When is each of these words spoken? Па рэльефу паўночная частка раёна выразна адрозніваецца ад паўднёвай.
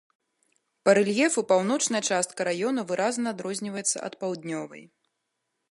Па 0.87 0.91
рэльефу 0.97 1.43
паўночная 1.51 2.01
частка 2.15 2.39
раёна 2.49 2.81
выразна 2.93 3.27
адрозніваецца 3.37 3.97
ад 4.07 4.13
паўднёвай. 4.25 4.83